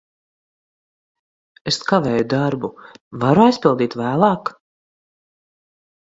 Es 1.71 1.75
kavēju 1.91 2.23
darbu. 2.33 2.71
Varu 3.25 3.43
aizpildīt 3.49 3.97
vēlāk? 4.01 4.51